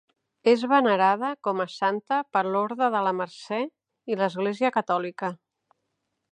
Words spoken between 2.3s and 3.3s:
per l'Orde de la